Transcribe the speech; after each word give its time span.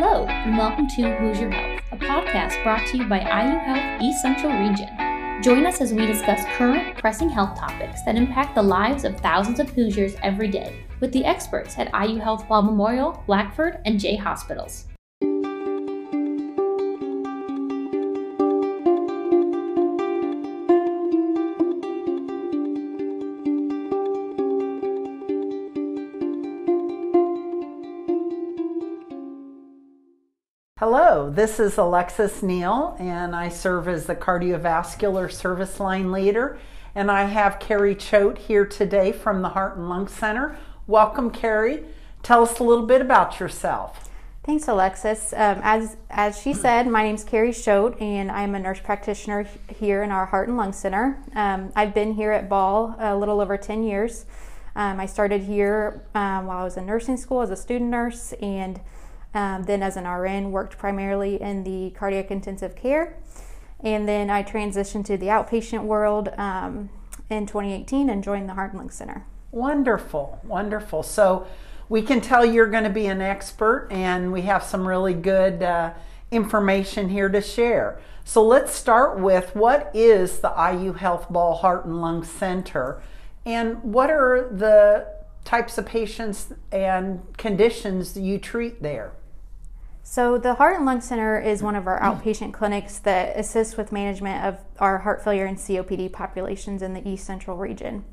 Hello, 0.00 0.26
and 0.26 0.56
welcome 0.56 0.86
to 0.86 1.12
Hoosier 1.16 1.50
Health, 1.50 1.82
a 1.90 1.96
podcast 1.96 2.62
brought 2.62 2.86
to 2.86 2.98
you 2.98 3.08
by 3.08 3.18
IU 3.18 3.58
Health 3.58 4.00
East 4.00 4.22
Central 4.22 4.52
Region. 4.52 4.88
Join 5.42 5.66
us 5.66 5.80
as 5.80 5.92
we 5.92 6.06
discuss 6.06 6.44
current, 6.56 6.96
pressing 6.98 7.28
health 7.28 7.58
topics 7.58 8.04
that 8.04 8.14
impact 8.14 8.54
the 8.54 8.62
lives 8.62 9.02
of 9.02 9.18
thousands 9.18 9.58
of 9.58 9.68
Hoosiers 9.70 10.14
every 10.22 10.46
day 10.46 10.86
with 11.00 11.10
the 11.10 11.24
experts 11.24 11.76
at 11.78 11.90
IU 11.92 12.20
Health 12.20 12.46
Ball 12.46 12.62
Memorial, 12.62 13.24
Blackford, 13.26 13.80
and 13.86 13.98
Jay 13.98 14.14
Hospitals. 14.14 14.87
Hello, 30.80 31.28
this 31.28 31.58
is 31.58 31.76
Alexis 31.76 32.40
Neal, 32.40 32.94
and 33.00 33.34
I 33.34 33.48
serve 33.48 33.88
as 33.88 34.06
the 34.06 34.14
cardiovascular 34.14 35.28
service 35.28 35.80
line 35.80 36.12
leader. 36.12 36.56
And 36.94 37.10
I 37.10 37.24
have 37.24 37.58
Carrie 37.58 37.96
Choate 37.96 38.38
here 38.38 38.64
today 38.64 39.10
from 39.10 39.42
the 39.42 39.48
Heart 39.48 39.76
and 39.76 39.88
Lung 39.88 40.06
Center. 40.06 40.56
Welcome, 40.86 41.32
Carrie. 41.32 41.82
Tell 42.22 42.44
us 42.44 42.60
a 42.60 42.62
little 42.62 42.86
bit 42.86 43.00
about 43.00 43.40
yourself. 43.40 44.08
Thanks, 44.44 44.68
Alexis. 44.68 45.32
Um, 45.32 45.58
as 45.64 45.96
as 46.10 46.40
she 46.40 46.54
said, 46.54 46.86
my 46.86 47.02
name 47.02 47.16
is 47.16 47.24
Carrie 47.24 47.52
Choate, 47.52 48.00
and 48.00 48.30
I'm 48.30 48.54
a 48.54 48.60
nurse 48.60 48.78
practitioner 48.78 49.48
here 49.66 50.04
in 50.04 50.12
our 50.12 50.26
Heart 50.26 50.46
and 50.46 50.56
Lung 50.56 50.72
Center. 50.72 51.20
Um, 51.34 51.72
I've 51.74 51.92
been 51.92 52.14
here 52.14 52.30
at 52.30 52.48
Ball 52.48 52.94
a 53.00 53.16
little 53.16 53.40
over 53.40 53.56
10 53.56 53.82
years. 53.82 54.26
Um, 54.76 55.00
I 55.00 55.06
started 55.06 55.42
here 55.42 56.04
um, 56.14 56.46
while 56.46 56.58
I 56.58 56.62
was 56.62 56.76
in 56.76 56.86
nursing 56.86 57.16
school 57.16 57.42
as 57.42 57.50
a 57.50 57.56
student 57.56 57.90
nurse, 57.90 58.32
and 58.40 58.80
um, 59.34 59.64
then, 59.64 59.82
as 59.82 59.96
an 59.96 60.06
RN, 60.06 60.50
worked 60.52 60.78
primarily 60.78 61.40
in 61.40 61.64
the 61.64 61.90
cardiac 61.90 62.30
intensive 62.30 62.74
care. 62.74 63.16
And 63.80 64.08
then 64.08 64.30
I 64.30 64.42
transitioned 64.42 65.04
to 65.06 65.16
the 65.16 65.26
outpatient 65.26 65.84
world 65.84 66.30
um, 66.36 66.88
in 67.30 67.46
2018 67.46 68.10
and 68.10 68.24
joined 68.24 68.48
the 68.48 68.54
Heart 68.54 68.72
and 68.72 68.78
Lung 68.78 68.90
Center. 68.90 69.24
Wonderful, 69.50 70.40
wonderful. 70.42 71.02
So, 71.02 71.46
we 71.88 72.02
can 72.02 72.20
tell 72.20 72.44
you're 72.44 72.66
going 72.66 72.84
to 72.84 72.90
be 72.90 73.06
an 73.06 73.22
expert, 73.22 73.88
and 73.90 74.32
we 74.32 74.42
have 74.42 74.62
some 74.62 74.86
really 74.86 75.14
good 75.14 75.62
uh, 75.62 75.92
information 76.30 77.08
here 77.08 77.28
to 77.30 77.40
share. 77.40 77.98
So, 78.24 78.44
let's 78.44 78.74
start 78.74 79.18
with 79.18 79.54
what 79.54 79.90
is 79.94 80.40
the 80.40 80.50
IU 80.50 80.92
Health 80.94 81.30
Ball 81.30 81.54
Heart 81.54 81.86
and 81.86 82.00
Lung 82.00 82.24
Center, 82.24 83.02
and 83.46 83.82
what 83.82 84.10
are 84.10 84.48
the 84.50 85.06
types 85.44 85.78
of 85.78 85.86
patients 85.86 86.52
and 86.70 87.22
conditions 87.38 88.16
you 88.18 88.38
treat 88.38 88.82
there? 88.82 89.12
So, 90.10 90.38
the 90.38 90.54
Heart 90.54 90.76
and 90.76 90.86
Lung 90.86 91.02
Center 91.02 91.38
is 91.38 91.62
one 91.62 91.76
of 91.76 91.86
our 91.86 92.00
outpatient 92.00 92.54
clinics 92.54 92.98
that 93.00 93.36
assists 93.36 93.76
with 93.76 93.92
management 93.92 94.42
of 94.42 94.56
our 94.78 94.96
heart 94.96 95.22
failure 95.22 95.44
and 95.44 95.58
COPD 95.58 96.10
populations 96.14 96.80
in 96.80 96.94
the 96.94 97.06
East 97.06 97.26
Central 97.26 97.58
region. 97.58 98.06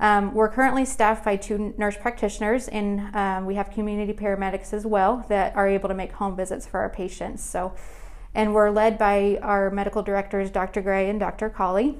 Um, 0.00 0.32
we're 0.32 0.48
currently 0.48 0.86
staffed 0.86 1.26
by 1.26 1.36
two 1.36 1.74
nurse 1.76 1.98
practitioners, 1.98 2.68
and 2.68 3.14
um, 3.14 3.44
we 3.44 3.56
have 3.56 3.70
community 3.70 4.14
paramedics 4.14 4.72
as 4.72 4.86
well 4.86 5.26
that 5.28 5.54
are 5.54 5.68
able 5.68 5.90
to 5.90 5.94
make 5.94 6.12
home 6.12 6.36
visits 6.36 6.66
for 6.66 6.80
our 6.80 6.88
patients. 6.88 7.44
So, 7.44 7.74
and 8.34 8.54
we're 8.54 8.70
led 8.70 8.96
by 8.96 9.38
our 9.42 9.68
medical 9.68 10.02
directors, 10.02 10.50
Dr. 10.50 10.80
Gray 10.80 11.10
and 11.10 11.20
Dr. 11.20 11.50
Colley. 11.50 11.98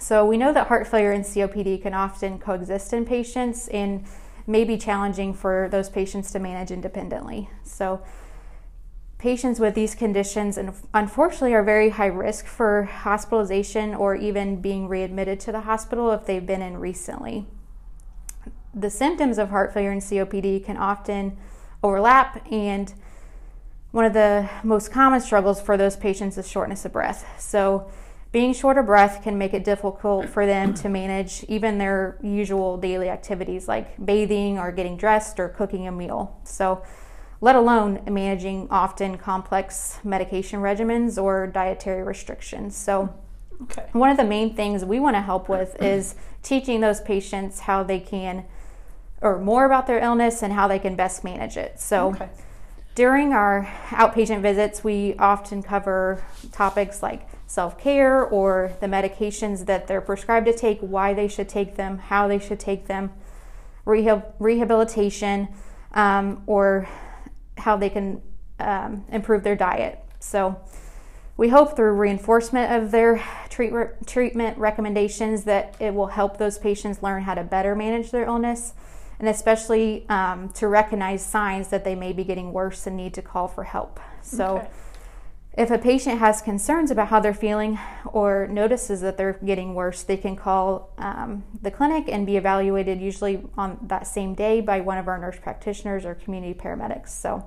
So, 0.00 0.26
we 0.26 0.36
know 0.36 0.52
that 0.52 0.66
heart 0.66 0.88
failure 0.88 1.12
and 1.12 1.24
COPD 1.24 1.82
can 1.82 1.94
often 1.94 2.40
coexist 2.40 2.92
in 2.92 3.06
patients 3.06 3.68
and 3.68 4.04
may 4.44 4.64
be 4.64 4.76
challenging 4.76 5.34
for 5.34 5.68
those 5.70 5.88
patients 5.88 6.32
to 6.32 6.40
manage 6.40 6.72
independently. 6.72 7.48
So, 7.62 8.02
patients 9.20 9.60
with 9.60 9.74
these 9.74 9.94
conditions 9.94 10.56
and 10.56 10.72
unfortunately 10.94 11.52
are 11.52 11.62
very 11.62 11.90
high 11.90 12.06
risk 12.06 12.46
for 12.46 12.84
hospitalization 12.84 13.94
or 13.94 14.14
even 14.14 14.62
being 14.62 14.88
readmitted 14.88 15.38
to 15.38 15.52
the 15.52 15.60
hospital 15.60 16.10
if 16.10 16.24
they've 16.24 16.46
been 16.46 16.62
in 16.62 16.78
recently. 16.78 17.46
The 18.74 18.88
symptoms 18.88 19.36
of 19.36 19.50
heart 19.50 19.74
failure 19.74 19.90
and 19.90 20.00
COPD 20.00 20.64
can 20.64 20.78
often 20.78 21.36
overlap 21.82 22.46
and 22.50 22.94
one 23.90 24.06
of 24.06 24.14
the 24.14 24.48
most 24.64 24.90
common 24.90 25.20
struggles 25.20 25.60
for 25.60 25.76
those 25.76 25.96
patients 25.96 26.38
is 26.38 26.48
shortness 26.48 26.86
of 26.86 26.92
breath. 26.92 27.26
So 27.38 27.90
being 28.32 28.54
short 28.54 28.78
of 28.78 28.86
breath 28.86 29.22
can 29.22 29.36
make 29.36 29.52
it 29.52 29.64
difficult 29.64 30.30
for 30.30 30.46
them 30.46 30.72
to 30.74 30.88
manage 30.88 31.44
even 31.46 31.76
their 31.76 32.16
usual 32.22 32.78
daily 32.78 33.10
activities 33.10 33.68
like 33.68 34.02
bathing 34.02 34.58
or 34.58 34.72
getting 34.72 34.96
dressed 34.96 35.38
or 35.38 35.50
cooking 35.50 35.86
a 35.86 35.92
meal. 35.92 36.40
So 36.44 36.82
let 37.40 37.56
alone 37.56 38.02
managing 38.06 38.68
often 38.70 39.16
complex 39.16 39.98
medication 40.04 40.60
regimens 40.60 41.20
or 41.20 41.46
dietary 41.46 42.02
restrictions. 42.02 42.76
So, 42.76 43.14
okay. 43.62 43.86
one 43.92 44.10
of 44.10 44.16
the 44.16 44.24
main 44.24 44.54
things 44.54 44.84
we 44.84 45.00
want 45.00 45.16
to 45.16 45.22
help 45.22 45.48
with 45.48 45.76
is 45.82 46.14
teaching 46.42 46.80
those 46.80 47.00
patients 47.00 47.60
how 47.60 47.82
they 47.82 48.00
can, 48.00 48.44
or 49.22 49.38
more 49.38 49.64
about 49.64 49.86
their 49.86 49.98
illness 50.00 50.42
and 50.42 50.52
how 50.52 50.68
they 50.68 50.78
can 50.78 50.96
best 50.96 51.24
manage 51.24 51.56
it. 51.56 51.80
So, 51.80 52.10
okay. 52.10 52.28
during 52.94 53.32
our 53.32 53.64
outpatient 53.88 54.42
visits, 54.42 54.84
we 54.84 55.14
often 55.18 55.62
cover 55.62 56.22
topics 56.52 57.02
like 57.02 57.26
self 57.46 57.78
care 57.78 58.22
or 58.22 58.72
the 58.80 58.86
medications 58.86 59.64
that 59.64 59.86
they're 59.86 60.02
prescribed 60.02 60.46
to 60.46 60.52
take, 60.52 60.78
why 60.80 61.14
they 61.14 61.26
should 61.26 61.48
take 61.48 61.76
them, 61.76 61.98
how 61.98 62.28
they 62.28 62.38
should 62.38 62.60
take 62.60 62.86
them, 62.86 63.12
rehab- 63.86 64.34
rehabilitation, 64.38 65.48
um, 65.94 66.42
or 66.46 66.86
how 67.60 67.76
they 67.76 67.90
can 67.90 68.22
um, 68.58 69.04
improve 69.10 69.42
their 69.42 69.56
diet. 69.56 69.98
So, 70.18 70.60
we 71.36 71.48
hope 71.48 71.74
through 71.74 71.92
reinforcement 71.92 72.70
of 72.70 72.90
their 72.90 73.24
treat 73.48 73.72
re- 73.72 73.88
treatment 74.04 74.58
recommendations 74.58 75.44
that 75.44 75.74
it 75.80 75.94
will 75.94 76.08
help 76.08 76.36
those 76.36 76.58
patients 76.58 77.02
learn 77.02 77.22
how 77.22 77.32
to 77.32 77.42
better 77.42 77.74
manage 77.74 78.10
their 78.10 78.26
illness 78.26 78.74
and 79.20 79.28
especially 79.28 80.06
um, 80.08 80.48
to 80.50 80.66
recognize 80.66 81.24
signs 81.24 81.68
that 81.68 81.84
they 81.84 81.94
may 81.94 82.12
be 82.12 82.24
getting 82.24 82.52
worse 82.52 82.86
and 82.86 82.96
need 82.96 83.14
to 83.14 83.22
call 83.22 83.48
for 83.48 83.64
help. 83.64 84.00
So, 84.22 84.58
okay. 84.58 84.68
If 85.60 85.70
a 85.70 85.76
patient 85.76 86.18
has 86.18 86.40
concerns 86.40 86.90
about 86.90 87.08
how 87.08 87.20
they're 87.20 87.34
feeling 87.34 87.78
or 88.06 88.48
notices 88.48 89.02
that 89.02 89.18
they're 89.18 89.38
getting 89.44 89.74
worse, 89.74 90.02
they 90.02 90.16
can 90.16 90.34
call 90.34 90.94
um, 90.96 91.44
the 91.60 91.70
clinic 91.70 92.06
and 92.08 92.24
be 92.24 92.38
evaluated 92.38 92.98
usually 92.98 93.42
on 93.58 93.78
that 93.82 94.06
same 94.06 94.34
day 94.34 94.62
by 94.62 94.80
one 94.80 94.96
of 94.96 95.06
our 95.06 95.18
nurse 95.18 95.38
practitioners 95.38 96.06
or 96.06 96.14
community 96.14 96.58
paramedics. 96.58 97.10
So, 97.10 97.46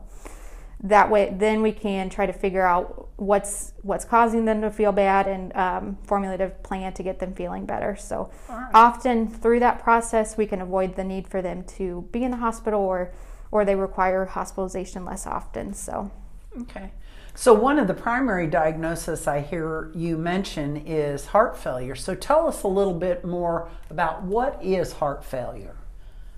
that 0.86 1.10
way 1.10 1.34
then 1.40 1.62
we 1.62 1.72
can 1.72 2.10
try 2.10 2.26
to 2.26 2.34
figure 2.34 2.66
out 2.66 3.08
what's 3.16 3.72
what's 3.84 4.04
causing 4.04 4.44
them 4.44 4.62
to 4.62 4.70
feel 4.70 4.92
bad 4.92 5.28
and 5.28 5.56
um, 5.56 5.98
formulate 6.04 6.42
a 6.42 6.50
plan 6.50 6.92
to 6.92 7.02
get 7.02 7.20
them 7.20 7.34
feeling 7.34 7.66
better 7.66 7.96
so 7.96 8.30
right. 8.50 8.70
often 8.74 9.26
through 9.26 9.62
that 9.62 9.82
process 9.82 10.36
we 10.36 10.46
can 10.46 10.60
avoid 10.60 10.98
the 10.98 11.04
need 11.04 11.26
for 11.26 11.42
them 11.42 11.64
to 11.64 12.06
be 12.12 12.24
in 12.24 12.32
the 12.32 12.38
hospital 12.38 12.82
or 12.82 13.14
or 13.50 13.64
they 13.64 13.76
require 13.76 14.26
hospitalization 14.26 15.06
less 15.06 15.26
often 15.26 15.74
so 15.74 16.12
okay 16.60 16.92
so 17.36 17.54
one 17.54 17.80
of 17.80 17.88
the 17.88 17.94
primary 17.94 18.48
diagnoses 18.48 19.28
i 19.28 19.40
hear 19.42 19.92
you 19.96 20.18
mention 20.18 20.78
is 20.78 21.28
heart 21.28 21.58
failure 21.58 21.96
so 21.96 22.14
tell 22.16 22.48
us 22.48 22.64
a 22.64 22.68
little 22.68 22.94
bit 22.94 23.26
more 23.26 23.70
about 23.90 24.24
what 24.24 24.60
is 24.64 24.94
heart 24.94 25.24
failure 25.24 25.76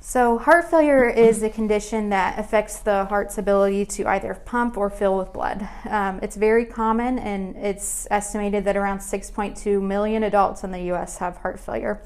so, 0.07 0.37
heart 0.37 0.69
failure 0.69 1.09
is 1.09 1.41
a 1.41 1.49
condition 1.49 2.09
that 2.09 2.37
affects 2.37 2.77
the 2.77 3.05
heart's 3.05 3.39
ability 3.39 3.87
to 3.87 4.05
either 4.05 4.35
pump 4.35 4.77
or 4.77 4.91
fill 4.91 5.17
with 5.17 5.33
blood. 5.33 5.67
Um, 5.89 6.19
it's 6.21 6.35
very 6.35 6.63
common, 6.63 7.17
and 7.17 7.55
it's 7.55 8.05
estimated 8.11 8.65
that 8.65 8.77
around 8.77 8.99
6.2 8.99 9.81
million 9.81 10.21
adults 10.21 10.63
in 10.63 10.69
the 10.69 10.93
US 10.93 11.17
have 11.17 11.37
heart 11.37 11.59
failure. 11.59 12.03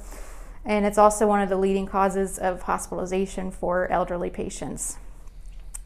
And 0.63 0.85
it's 0.85 0.97
also 0.97 1.27
one 1.27 1.41
of 1.41 1.49
the 1.49 1.57
leading 1.57 1.85
causes 1.85 2.37
of 2.39 2.61
hospitalization 2.61 3.51
for 3.51 3.91
elderly 3.91 4.29
patients. 4.29 4.95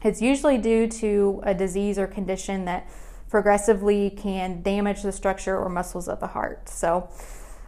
It's 0.04 0.20
usually 0.20 0.58
due 0.58 0.86
to 0.86 1.40
a 1.44 1.54
disease 1.54 1.98
or 1.98 2.06
condition 2.06 2.66
that 2.66 2.86
progressively 3.30 4.10
can 4.10 4.62
damage 4.62 5.02
the 5.02 5.10
structure 5.12 5.58
or 5.58 5.70
muscles 5.70 6.08
of 6.08 6.20
the 6.20 6.28
heart. 6.28 6.68
So, 6.68 7.08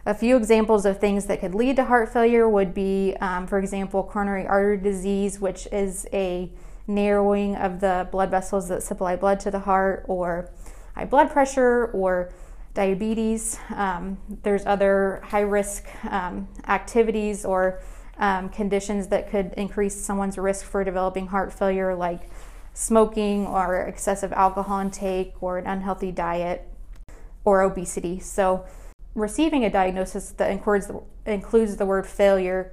a 0.05 0.13
few 0.13 0.37
examples 0.37 0.85
of 0.85 0.99
things 0.99 1.25
that 1.25 1.41
could 1.41 1.53
lead 1.53 1.75
to 1.75 1.83
heart 1.83 2.13
failure 2.13 2.47
would 2.47 2.73
be, 2.73 3.17
um, 3.19 3.47
for 3.47 3.57
example, 3.59 4.03
coronary 4.03 4.47
artery 4.47 4.77
disease, 4.77 5.41
which 5.41 5.67
is 5.71 6.07
a 6.13 6.49
narrowing 6.85 7.57
of 7.57 7.81
the 7.81 8.07
blood 8.11 8.31
vessels 8.31 8.69
that 8.69 8.83
supply 8.83 9.17
blood 9.17 9.39
to 9.41 9.51
the 9.51 9.59
heart, 9.59 10.05
or 10.07 10.49
high 10.95 11.03
blood 11.03 11.29
pressure, 11.29 11.87
or 11.87 12.31
diabetes. 12.73 13.59
Um, 13.75 14.17
there's 14.43 14.65
other 14.65 15.21
high 15.25 15.41
risk 15.41 15.85
um, 16.05 16.47
activities 16.67 17.43
or 17.43 17.81
um, 18.19 18.49
conditions 18.49 19.07
that 19.07 19.29
could 19.29 19.53
increase 19.57 19.95
someone's 19.95 20.37
risk 20.37 20.65
for 20.65 20.83
developing 20.83 21.27
heart 21.27 21.53
failure, 21.53 21.95
like 21.95 22.29
smoking 22.73 23.47
or 23.47 23.81
excessive 23.81 24.31
alcohol 24.33 24.79
intake, 24.79 25.33
or 25.41 25.57
an 25.57 25.67
unhealthy 25.67 26.11
diet, 26.11 26.67
or 27.45 27.61
obesity. 27.61 28.19
So, 28.19 28.65
receiving 29.15 29.65
a 29.65 29.69
diagnosis 29.69 30.29
that 30.31 30.51
includes 30.51 30.87
the, 30.87 31.01
includes 31.25 31.77
the 31.77 31.85
word 31.85 32.05
failure 32.05 32.71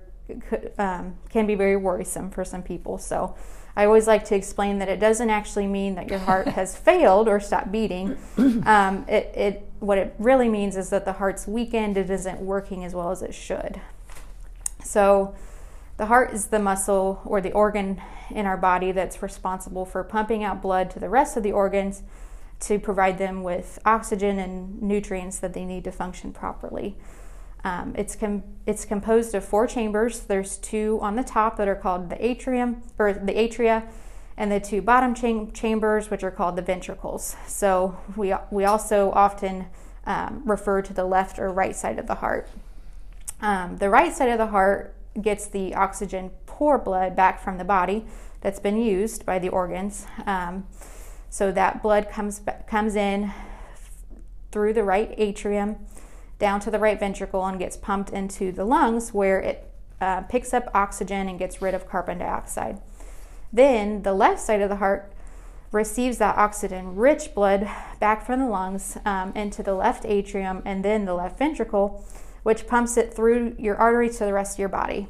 um, 0.78 1.16
can 1.30 1.46
be 1.46 1.54
very 1.54 1.76
worrisome 1.76 2.30
for 2.30 2.44
some 2.44 2.62
people. 2.62 2.98
So 2.98 3.34
I 3.76 3.84
always 3.84 4.06
like 4.06 4.24
to 4.26 4.34
explain 4.34 4.78
that 4.78 4.88
it 4.88 5.00
doesn't 5.00 5.30
actually 5.30 5.66
mean 5.66 5.94
that 5.96 6.08
your 6.08 6.20
heart 6.20 6.48
has 6.58 6.76
failed 6.76 7.28
or 7.28 7.40
stopped 7.40 7.72
beating. 7.72 8.16
Um, 8.66 9.04
it, 9.08 9.32
it, 9.34 9.68
what 9.80 9.98
it 9.98 10.14
really 10.18 10.48
means 10.48 10.76
is 10.76 10.90
that 10.90 11.04
the 11.04 11.14
heart's 11.14 11.46
weakened, 11.46 11.96
it 11.96 12.08
isn't 12.08 12.40
working 12.40 12.84
as 12.84 12.94
well 12.94 13.10
as 13.10 13.22
it 13.22 13.34
should. 13.34 13.80
So, 14.84 15.34
the 15.96 16.06
heart 16.06 16.32
is 16.32 16.46
the 16.46 16.58
muscle 16.58 17.20
or 17.24 17.40
the 17.40 17.52
organ 17.52 18.00
in 18.30 18.46
our 18.46 18.56
body 18.56 18.90
that's 18.90 19.22
responsible 19.22 19.86
for 19.86 20.02
pumping 20.02 20.42
out 20.42 20.60
blood 20.60 20.90
to 20.90 20.98
the 20.98 21.08
rest 21.08 21.36
of 21.36 21.42
the 21.44 21.52
organs 21.52 22.02
to 22.60 22.78
provide 22.78 23.18
them 23.18 23.42
with 23.42 23.78
oxygen 23.84 24.38
and 24.38 24.82
nutrients 24.82 25.38
that 25.38 25.54
they 25.54 25.64
need 25.64 25.84
to 25.84 25.92
function 25.92 26.32
properly. 26.32 26.96
Um, 27.62 27.94
it's 27.96 28.16
com- 28.16 28.42
it's 28.66 28.84
composed 28.84 29.34
of 29.34 29.44
four 29.44 29.66
chambers. 29.66 30.20
There's 30.20 30.58
two 30.58 30.98
on 31.00 31.16
the 31.16 31.22
top 31.22 31.56
that 31.56 31.68
are 31.68 31.74
called 31.74 32.10
the 32.10 32.24
atrium 32.24 32.82
or 32.98 33.12
the 33.12 33.32
atria, 33.32 33.88
and 34.36 34.50
the 34.50 34.60
two 34.60 34.82
bottom 34.82 35.14
cham- 35.14 35.52
chambers, 35.52 36.10
which 36.10 36.22
are 36.22 36.30
called 36.30 36.56
the 36.56 36.62
ventricles. 36.62 37.36
So 37.46 37.96
we 38.16 38.34
we 38.50 38.64
also 38.64 39.12
often 39.12 39.66
um, 40.06 40.42
refer 40.44 40.82
to 40.82 40.92
the 40.92 41.04
left 41.04 41.38
or 41.38 41.50
right 41.50 41.74
side 41.74 41.98
of 41.98 42.06
the 42.06 42.16
heart. 42.16 42.48
Um, 43.44 43.76
the 43.76 43.90
right 43.90 44.10
side 44.10 44.30
of 44.30 44.38
the 44.38 44.46
heart 44.46 44.94
gets 45.20 45.46
the 45.46 45.74
oxygen 45.74 46.30
poor 46.46 46.78
blood 46.78 47.14
back 47.14 47.38
from 47.38 47.58
the 47.58 47.64
body 47.64 48.06
that's 48.40 48.58
been 48.58 48.80
used 48.80 49.26
by 49.26 49.38
the 49.38 49.50
organs. 49.50 50.06
Um, 50.24 50.66
so 51.28 51.52
that 51.52 51.82
blood 51.82 52.08
comes 52.08 52.40
comes 52.66 52.96
in 52.96 53.32
through 54.50 54.72
the 54.72 54.82
right 54.82 55.14
atrium 55.18 55.76
down 56.38 56.58
to 56.60 56.70
the 56.70 56.78
right 56.78 56.98
ventricle 56.98 57.44
and 57.44 57.58
gets 57.58 57.76
pumped 57.76 58.08
into 58.08 58.50
the 58.50 58.64
lungs 58.64 59.12
where 59.12 59.40
it 59.40 59.70
uh, 60.00 60.22
picks 60.22 60.54
up 60.54 60.70
oxygen 60.72 61.28
and 61.28 61.38
gets 61.38 61.60
rid 61.60 61.74
of 61.74 61.86
carbon 61.86 62.16
dioxide. 62.16 62.80
Then 63.52 64.04
the 64.04 64.14
left 64.14 64.40
side 64.40 64.62
of 64.62 64.70
the 64.70 64.76
heart 64.76 65.12
receives 65.70 66.16
that 66.16 66.38
oxygen 66.38 66.96
rich 66.96 67.34
blood 67.34 67.68
back 68.00 68.24
from 68.24 68.40
the 68.40 68.46
lungs 68.46 68.96
um, 69.04 69.32
into 69.34 69.62
the 69.62 69.74
left 69.74 70.06
atrium 70.06 70.62
and 70.64 70.82
then 70.82 71.04
the 71.04 71.14
left 71.14 71.38
ventricle, 71.38 72.06
which 72.44 72.68
pumps 72.68 72.96
it 72.96 73.12
through 73.12 73.56
your 73.58 73.76
arteries 73.76 74.18
to 74.18 74.24
the 74.24 74.32
rest 74.32 74.54
of 74.54 74.58
your 74.60 74.68
body. 74.68 75.08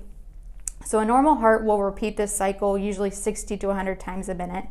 So 0.86 0.98
a 0.98 1.04
normal 1.04 1.36
heart 1.36 1.64
will 1.64 1.82
repeat 1.82 2.16
this 2.16 2.34
cycle 2.34 2.78
usually 2.78 3.10
60 3.10 3.56
to 3.58 3.66
100 3.66 4.00
times 4.00 4.28
a 4.28 4.34
minute. 4.34 4.66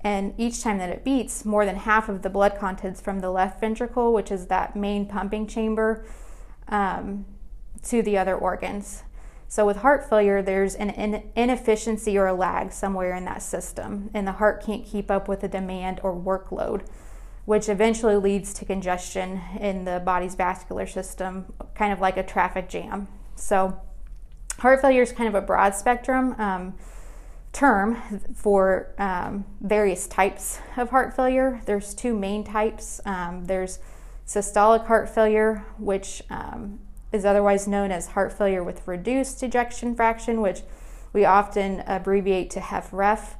And 0.00 0.34
each 0.36 0.62
time 0.62 0.78
that 0.78 0.90
it 0.90 1.02
beats, 1.02 1.44
more 1.44 1.64
than 1.64 1.76
half 1.76 2.08
of 2.08 2.22
the 2.22 2.28
blood 2.28 2.56
contents 2.58 3.00
from 3.00 3.20
the 3.20 3.30
left 3.30 3.58
ventricle, 3.58 4.12
which 4.12 4.30
is 4.30 4.46
that 4.46 4.76
main 4.76 5.06
pumping 5.06 5.46
chamber, 5.46 6.04
um, 6.68 7.24
to 7.84 8.02
the 8.02 8.18
other 8.18 8.36
organs. 8.36 9.02
So, 9.48 9.64
with 9.64 9.78
heart 9.78 10.08
failure, 10.08 10.42
there's 10.42 10.74
an 10.74 10.90
inefficiency 11.36 12.18
or 12.18 12.26
a 12.26 12.34
lag 12.34 12.72
somewhere 12.72 13.14
in 13.14 13.24
that 13.26 13.42
system, 13.42 14.10
and 14.12 14.26
the 14.26 14.32
heart 14.32 14.64
can't 14.64 14.84
keep 14.84 15.10
up 15.10 15.28
with 15.28 15.40
the 15.40 15.48
demand 15.48 16.00
or 16.02 16.14
workload, 16.14 16.86
which 17.44 17.68
eventually 17.68 18.16
leads 18.16 18.54
to 18.54 18.64
congestion 18.64 19.40
in 19.60 19.84
the 19.84 20.00
body's 20.04 20.34
vascular 20.34 20.86
system, 20.86 21.52
kind 21.74 21.92
of 21.92 22.00
like 22.00 22.16
a 22.16 22.22
traffic 22.22 22.68
jam. 22.68 23.08
So, 23.36 23.80
heart 24.58 24.80
failure 24.80 25.02
is 25.02 25.12
kind 25.12 25.28
of 25.28 25.34
a 25.34 25.44
broad 25.44 25.74
spectrum. 25.74 26.34
Um, 26.38 26.74
term 27.54 27.96
for 28.34 28.92
um, 28.98 29.46
various 29.60 30.06
types 30.06 30.58
of 30.76 30.90
heart 30.90 31.16
failure. 31.16 31.62
There's 31.64 31.94
two 31.94 32.14
main 32.14 32.44
types. 32.44 33.00
Um, 33.06 33.46
there's 33.46 33.78
systolic 34.26 34.86
heart 34.86 35.08
failure, 35.08 35.64
which 35.78 36.22
um, 36.28 36.80
is 37.12 37.24
otherwise 37.24 37.66
known 37.66 37.90
as 37.92 38.08
heart 38.08 38.36
failure 38.36 38.62
with 38.62 38.86
reduced 38.86 39.42
ejection 39.42 39.94
fraction, 39.94 40.40
which 40.40 40.62
we 41.12 41.24
often 41.24 41.84
abbreviate 41.86 42.50
to 42.50 42.60
HFrEF, 42.60 43.36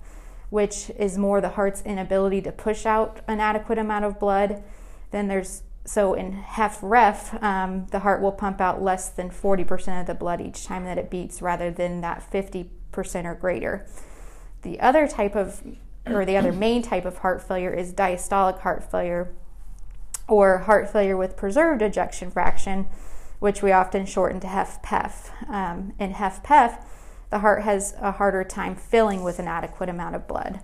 which 0.54 0.88
is 0.96 1.18
more 1.18 1.40
the 1.40 1.48
heart's 1.48 1.82
inability 1.82 2.40
to 2.40 2.52
push 2.52 2.86
out 2.86 3.18
an 3.26 3.40
adequate 3.40 3.76
amount 3.76 4.04
of 4.04 4.20
blood. 4.20 4.62
Then 5.10 5.26
there's 5.26 5.64
so 5.84 6.14
in 6.14 6.44
HFrEF, 6.44 7.42
um, 7.42 7.88
the 7.90 7.98
heart 7.98 8.22
will 8.22 8.30
pump 8.30 8.60
out 8.60 8.80
less 8.80 9.08
than 9.08 9.30
40% 9.30 10.00
of 10.00 10.06
the 10.06 10.14
blood 10.14 10.40
each 10.40 10.64
time 10.64 10.84
that 10.84 10.96
it 10.96 11.10
beats, 11.10 11.42
rather 11.42 11.72
than 11.72 12.02
that 12.02 12.22
50 12.22 12.70
percent 12.92 13.26
or 13.26 13.34
greater. 13.34 13.84
The 14.62 14.78
other 14.78 15.08
type 15.08 15.34
of, 15.34 15.60
or 16.06 16.24
the 16.24 16.36
other 16.36 16.52
main 16.52 16.82
type 16.82 17.04
of 17.04 17.18
heart 17.18 17.42
failure 17.42 17.74
is 17.74 17.92
diastolic 17.92 18.60
heart 18.60 18.88
failure, 18.88 19.34
or 20.28 20.58
heart 20.58 20.88
failure 20.88 21.16
with 21.16 21.36
preserved 21.36 21.82
ejection 21.82 22.30
fraction, 22.30 22.86
which 23.40 23.60
we 23.60 23.72
often 23.72 24.06
shorten 24.06 24.38
to 24.38 24.46
HFpEF. 24.46 25.50
Um, 25.50 25.94
in 25.98 26.12
HFpEF, 26.12 26.80
the 27.34 27.40
heart 27.40 27.64
has 27.64 27.96
a 28.00 28.12
harder 28.12 28.44
time 28.44 28.76
filling 28.76 29.24
with 29.24 29.40
an 29.40 29.48
adequate 29.48 29.88
amount 29.88 30.14
of 30.14 30.28
blood. 30.28 30.60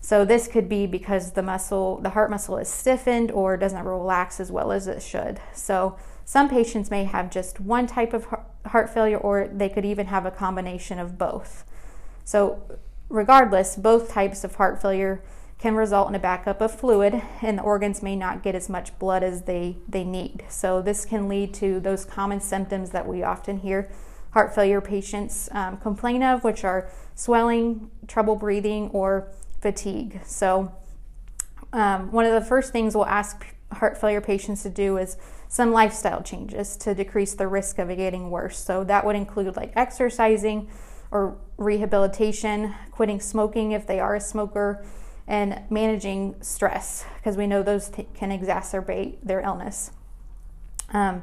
So 0.00 0.24
this 0.24 0.46
could 0.46 0.68
be 0.68 0.86
because 0.86 1.32
the 1.32 1.42
muscle, 1.42 1.98
the 2.00 2.10
heart 2.10 2.30
muscle 2.30 2.56
is 2.56 2.68
stiffened 2.68 3.32
or 3.32 3.56
doesn't 3.56 3.84
relax 3.84 4.38
as 4.38 4.52
well 4.52 4.70
as 4.70 4.86
it 4.86 5.02
should. 5.02 5.40
So 5.52 5.96
some 6.24 6.48
patients 6.48 6.88
may 6.88 7.02
have 7.02 7.32
just 7.32 7.58
one 7.58 7.88
type 7.88 8.12
of 8.12 8.28
heart 8.66 8.90
failure, 8.90 9.16
or 9.16 9.48
they 9.48 9.68
could 9.68 9.84
even 9.84 10.06
have 10.06 10.24
a 10.24 10.30
combination 10.30 11.00
of 11.00 11.18
both. 11.18 11.64
So, 12.24 12.62
regardless, 13.08 13.74
both 13.74 14.08
types 14.08 14.44
of 14.44 14.54
heart 14.54 14.80
failure 14.80 15.20
can 15.58 15.74
result 15.74 16.08
in 16.08 16.14
a 16.14 16.20
backup 16.20 16.60
of 16.60 16.78
fluid, 16.78 17.20
and 17.40 17.58
the 17.58 17.62
organs 17.62 18.04
may 18.04 18.14
not 18.14 18.44
get 18.44 18.54
as 18.54 18.68
much 18.68 18.96
blood 19.00 19.24
as 19.24 19.42
they, 19.42 19.78
they 19.88 20.04
need. 20.04 20.44
So, 20.48 20.80
this 20.80 21.04
can 21.04 21.28
lead 21.28 21.52
to 21.54 21.80
those 21.80 22.04
common 22.04 22.38
symptoms 22.40 22.90
that 22.90 23.08
we 23.08 23.24
often 23.24 23.58
hear 23.58 23.90
heart 24.32 24.54
failure 24.54 24.80
patients 24.80 25.48
um, 25.52 25.76
complain 25.78 26.22
of, 26.22 26.44
which 26.44 26.64
are 26.64 26.90
swelling, 27.14 27.90
trouble 28.06 28.36
breathing, 28.36 28.90
or 28.90 29.28
fatigue. 29.60 30.20
So, 30.24 30.72
um, 31.72 32.12
one 32.12 32.26
of 32.26 32.32
the 32.32 32.46
first 32.46 32.72
things 32.72 32.94
we'll 32.94 33.06
ask 33.06 33.46
heart 33.72 33.98
failure 33.98 34.20
patients 34.20 34.62
to 34.62 34.70
do 34.70 34.98
is 34.98 35.16
some 35.48 35.72
lifestyle 35.72 36.22
changes 36.22 36.76
to 36.76 36.94
decrease 36.94 37.34
the 37.34 37.46
risk 37.46 37.78
of 37.78 37.90
it 37.90 37.96
getting 37.96 38.30
worse. 38.30 38.58
So 38.58 38.84
that 38.84 39.04
would 39.04 39.16
include 39.16 39.56
like 39.56 39.72
exercising 39.76 40.68
or 41.10 41.36
rehabilitation, 41.58 42.74
quitting 42.90 43.20
smoking 43.20 43.72
if 43.72 43.86
they 43.86 44.00
are 44.00 44.14
a 44.14 44.20
smoker, 44.20 44.84
and 45.26 45.62
managing 45.70 46.34
stress 46.42 47.04
because 47.16 47.36
we 47.36 47.46
know 47.46 47.62
those 47.62 47.90
can 48.14 48.30
exacerbate 48.30 49.16
their 49.22 49.40
illness. 49.40 49.92
Um, 50.90 51.22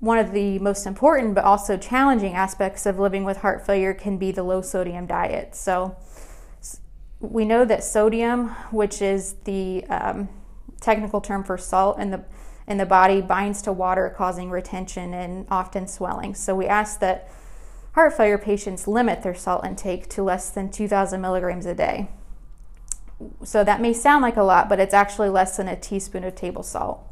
one 0.00 0.18
of 0.18 0.32
the 0.32 0.58
most 0.58 0.86
important 0.86 1.34
but 1.34 1.44
also 1.44 1.76
challenging 1.76 2.34
aspects 2.34 2.86
of 2.86 2.98
living 2.98 3.24
with 3.24 3.38
heart 3.38 3.64
failure 3.64 3.94
can 3.94 4.16
be 4.16 4.32
the 4.32 4.42
low 4.42 4.60
sodium 4.60 5.06
diet. 5.06 5.54
So, 5.54 5.96
we 7.20 7.44
know 7.44 7.64
that 7.66 7.84
sodium, 7.84 8.48
which 8.70 9.02
is 9.02 9.34
the 9.44 9.84
um, 9.84 10.28
technical 10.80 11.20
term 11.20 11.44
for 11.44 11.58
salt 11.58 11.98
in 11.98 12.10
the 12.10 12.24
in 12.66 12.78
the 12.78 12.86
body 12.86 13.20
binds 13.20 13.62
to 13.62 13.72
water, 13.72 14.14
causing 14.16 14.48
retention 14.48 15.12
and 15.12 15.44
often 15.50 15.88
swelling. 15.88 16.34
So 16.34 16.54
we 16.54 16.66
ask 16.66 17.00
that 17.00 17.28
heart 17.94 18.16
failure 18.16 18.38
patients 18.38 18.86
limit 18.86 19.24
their 19.24 19.34
salt 19.34 19.66
intake 19.66 20.08
to 20.10 20.22
less 20.22 20.50
than 20.50 20.70
2,000 20.70 21.20
milligrams 21.20 21.66
a 21.66 21.74
day. 21.74 22.10
So 23.42 23.64
that 23.64 23.80
may 23.80 23.92
sound 23.92 24.22
like 24.22 24.36
a 24.36 24.44
lot, 24.44 24.68
but 24.68 24.78
it's 24.78 24.94
actually 24.94 25.30
less 25.30 25.56
than 25.56 25.66
a 25.66 25.74
teaspoon 25.74 26.22
of 26.22 26.36
table 26.36 26.62
salt. 26.62 27.04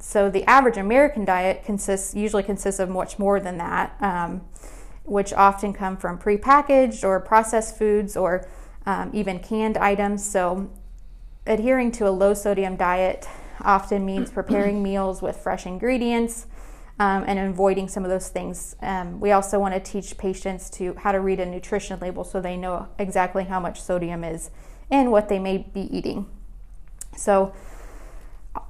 So 0.00 0.30
the 0.30 0.44
average 0.44 0.78
American 0.78 1.24
diet 1.24 1.62
consists 1.64 2.14
usually 2.14 2.42
consists 2.42 2.80
of 2.80 2.88
much 2.88 3.18
more 3.18 3.38
than 3.38 3.58
that, 3.58 3.94
um, 4.00 4.40
which 5.04 5.32
often 5.32 5.72
come 5.72 5.96
from 5.96 6.18
prepackaged 6.18 7.04
or 7.04 7.20
processed 7.20 7.76
foods 7.78 8.16
or 8.16 8.48
um, 8.86 9.10
even 9.12 9.38
canned 9.38 9.76
items. 9.76 10.24
So 10.28 10.70
adhering 11.46 11.92
to 11.92 12.08
a 12.08 12.10
low 12.10 12.32
sodium 12.32 12.76
diet 12.76 13.28
often 13.60 14.06
means 14.06 14.30
preparing 14.32 14.82
meals 14.82 15.20
with 15.20 15.36
fresh 15.36 15.66
ingredients 15.66 16.46
um, 16.98 17.24
and 17.26 17.38
avoiding 17.38 17.88
some 17.88 18.04
of 18.04 18.10
those 18.10 18.28
things. 18.28 18.76
Um, 18.80 19.20
we 19.20 19.32
also 19.32 19.58
want 19.58 19.74
to 19.74 19.80
teach 19.80 20.16
patients 20.16 20.70
to 20.70 20.94
how 20.94 21.12
to 21.12 21.20
read 21.20 21.40
a 21.40 21.46
nutrition 21.46 21.98
label 22.00 22.24
so 22.24 22.40
they 22.40 22.56
know 22.56 22.88
exactly 22.98 23.44
how 23.44 23.60
much 23.60 23.80
sodium 23.80 24.24
is 24.24 24.50
and 24.90 25.12
what 25.12 25.28
they 25.28 25.38
may 25.38 25.58
be 25.58 25.82
eating. 25.96 26.26
So, 27.16 27.54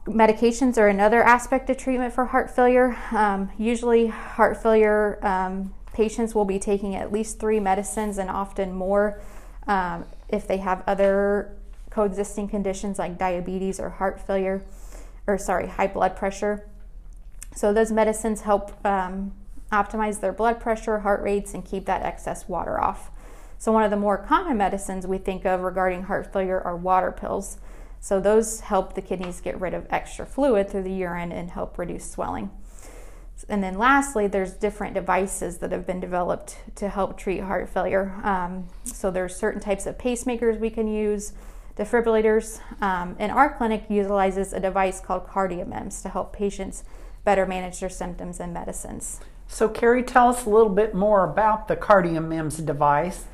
medications 0.06 0.78
are 0.78 0.88
another 0.88 1.22
aspect 1.22 1.68
of 1.70 1.76
treatment 1.76 2.12
for 2.12 2.26
heart 2.26 2.50
failure. 2.50 2.96
Um, 3.12 3.50
usually, 3.58 4.08
heart 4.08 4.62
failure 4.62 5.18
um, 5.24 5.74
patients 5.92 6.34
will 6.34 6.44
be 6.44 6.58
taking 6.58 6.94
at 6.94 7.12
least 7.12 7.38
three 7.38 7.60
medicines 7.60 8.18
and 8.18 8.30
often 8.30 8.72
more 8.72 9.20
um, 9.66 10.04
if 10.28 10.46
they 10.46 10.58
have 10.58 10.82
other 10.86 11.56
coexisting 11.90 12.48
conditions 12.48 12.98
like 12.98 13.18
diabetes 13.18 13.80
or 13.80 13.90
heart 13.90 14.20
failure 14.24 14.64
or 15.26 15.38
sorry, 15.38 15.68
high 15.68 15.86
blood 15.86 16.16
pressure. 16.16 16.66
So 17.54 17.72
those 17.72 17.90
medicines 17.90 18.42
help 18.42 18.84
um, 18.86 19.32
optimize 19.72 20.20
their 20.20 20.32
blood 20.32 20.60
pressure, 20.60 21.00
heart 21.00 21.22
rates, 21.22 21.54
and 21.54 21.64
keep 21.64 21.86
that 21.86 22.02
excess 22.02 22.48
water 22.48 22.80
off. 22.80 23.10
So 23.58 23.72
one 23.72 23.82
of 23.82 23.90
the 23.90 23.96
more 23.96 24.16
common 24.16 24.56
medicines 24.56 25.06
we 25.06 25.18
think 25.18 25.44
of 25.44 25.60
regarding 25.60 26.04
heart 26.04 26.32
failure 26.32 26.60
are 26.60 26.76
water 26.76 27.12
pills. 27.12 27.58
So 28.00 28.18
those 28.18 28.60
help 28.60 28.94
the 28.94 29.02
kidneys 29.02 29.40
get 29.40 29.60
rid 29.60 29.74
of 29.74 29.86
extra 29.90 30.24
fluid 30.24 30.70
through 30.70 30.84
the 30.84 30.92
urine 30.92 31.32
and 31.32 31.50
help 31.50 31.78
reduce 31.78 32.10
swelling. 32.10 32.50
And 33.48 33.62
then 33.62 33.78
lastly, 33.78 34.26
there's 34.26 34.52
different 34.52 34.94
devices 34.94 35.58
that 35.58 35.72
have 35.72 35.86
been 35.86 36.00
developed 36.00 36.58
to 36.76 36.88
help 36.88 37.16
treat 37.16 37.40
heart 37.40 37.68
failure. 37.68 38.20
Um, 38.22 38.68
so 38.84 39.10
there's 39.10 39.34
certain 39.34 39.60
types 39.60 39.86
of 39.86 39.96
pacemakers 39.98 40.58
we 40.58 40.70
can 40.70 40.88
use, 40.88 41.32
defibrillators. 41.76 42.60
Um, 42.82 43.16
and 43.18 43.32
our 43.32 43.54
clinic 43.54 43.84
utilizes 43.88 44.52
a 44.52 44.60
device 44.60 45.00
called 45.00 45.26
CardioMEMS 45.26 46.02
to 46.02 46.08
help 46.10 46.32
patients 46.32 46.84
better 47.24 47.46
manage 47.46 47.80
their 47.80 47.88
symptoms 47.88 48.40
and 48.40 48.52
medicines. 48.52 49.20
So, 49.46 49.68
Carrie, 49.68 50.02
tell 50.02 50.28
us 50.28 50.46
a 50.46 50.50
little 50.50 50.72
bit 50.72 50.94
more 50.94 51.24
about 51.24 51.66
the 51.66 51.76
CardioMEMS 51.76 52.64
device 52.64 53.24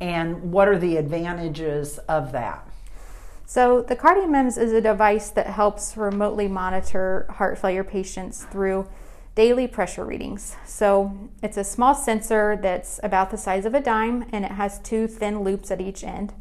and 0.00 0.52
what 0.52 0.68
are 0.68 0.78
the 0.78 0.96
advantages 0.96 1.98
of 2.08 2.32
that? 2.32 2.68
So, 3.48 3.80
the 3.80 3.94
CardioMEMS 3.94 4.58
is 4.58 4.72
a 4.72 4.80
device 4.80 5.30
that 5.30 5.46
helps 5.46 5.96
remotely 5.96 6.48
monitor 6.48 7.26
heart 7.30 7.56
failure 7.56 7.84
patients 7.84 8.42
through 8.42 8.88
daily 9.36 9.68
pressure 9.68 10.04
readings. 10.04 10.56
So, 10.66 11.16
it's 11.44 11.56
a 11.56 11.62
small 11.62 11.94
sensor 11.94 12.58
that's 12.60 12.98
about 13.04 13.30
the 13.30 13.38
size 13.38 13.64
of 13.64 13.72
a 13.72 13.80
dime 13.80 14.26
and 14.32 14.44
it 14.44 14.50
has 14.50 14.80
two 14.80 15.06
thin 15.06 15.44
loops 15.44 15.70
at 15.70 15.80
each 15.80 16.02
end. 16.02 16.32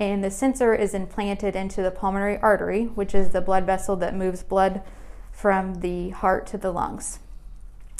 And 0.00 0.24
the 0.24 0.30
sensor 0.30 0.74
is 0.74 0.92
implanted 0.92 1.54
into 1.54 1.82
the 1.82 1.92
pulmonary 1.92 2.38
artery, 2.38 2.86
which 2.86 3.14
is 3.14 3.28
the 3.28 3.40
blood 3.40 3.64
vessel 3.64 3.94
that 3.96 4.16
moves 4.16 4.42
blood 4.42 4.82
from 5.30 5.82
the 5.82 6.10
heart 6.10 6.48
to 6.48 6.58
the 6.58 6.72
lungs. 6.72 7.20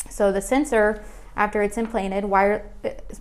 So, 0.08 0.32
the 0.32 0.42
sensor 0.42 1.04
after 1.36 1.62
it's 1.62 1.78
implanted, 1.78 2.24
wire, 2.24 2.68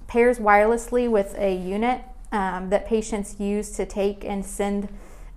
pairs 0.07 0.39
wirelessly 0.39 1.07
with 1.07 1.35
a 1.37 1.53
unit 1.53 2.01
um, 2.31 2.71
that 2.71 2.87
patients 2.87 3.39
use 3.39 3.69
to 3.71 3.85
take 3.85 4.25
and 4.25 4.43
send 4.43 4.89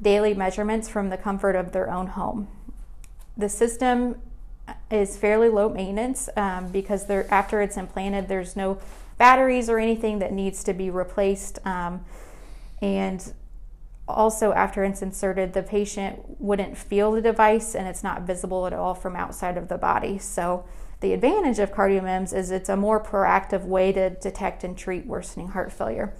daily 0.02 0.34
measurements 0.34 0.88
from 0.88 1.08
the 1.08 1.16
comfort 1.16 1.56
of 1.56 1.72
their 1.72 1.90
own 1.90 2.08
home. 2.08 2.48
The 3.36 3.48
system 3.48 4.20
is 4.90 5.16
fairly 5.16 5.48
low 5.48 5.68
maintenance 5.68 6.28
um, 6.36 6.68
because 6.68 7.08
after 7.08 7.62
it's 7.62 7.76
implanted, 7.76 8.28
there's 8.28 8.56
no 8.56 8.78
batteries 9.18 9.68
or 9.68 9.78
anything 9.78 10.18
that 10.18 10.32
needs 10.32 10.64
to 10.64 10.74
be 10.74 10.90
replaced. 10.90 11.64
Um, 11.64 12.04
and 12.80 13.32
also, 14.08 14.52
after 14.52 14.84
it's 14.84 15.00
inserted, 15.00 15.52
the 15.52 15.62
patient 15.62 16.40
wouldn't 16.40 16.76
feel 16.76 17.12
the 17.12 17.22
device 17.22 17.74
and 17.74 17.86
it's 17.86 18.02
not 18.02 18.22
visible 18.22 18.66
at 18.66 18.72
all 18.72 18.94
from 18.94 19.16
outside 19.16 19.56
of 19.56 19.68
the 19.68 19.78
body. 19.78 20.18
So, 20.18 20.64
the 21.00 21.12
advantage 21.12 21.58
of 21.58 21.72
CardioMEMS 21.72 22.32
is 22.32 22.52
it's 22.52 22.68
a 22.68 22.76
more 22.76 23.02
proactive 23.02 23.64
way 23.64 23.90
to 23.92 24.10
detect 24.10 24.62
and 24.62 24.78
treat 24.78 25.04
worsening 25.04 25.48
heart 25.48 25.72
failure. 25.72 26.14